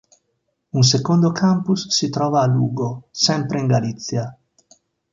[0.71, 4.35] Un secondo campus si trova a Lugo, sempre in Galizia.